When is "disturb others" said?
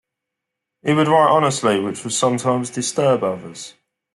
2.71-3.75